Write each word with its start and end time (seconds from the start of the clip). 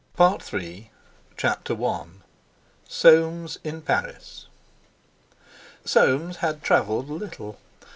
PART 0.15 0.51
III 0.51 0.89
CHAPTER 1.37 1.83
I 1.85 2.05
SOAMES 2.89 3.59
IN 3.63 3.83
PARIS 3.83 4.47
Soames 5.85 6.37
had 6.37 6.63
travelled 6.63 7.07
little. 7.07 7.59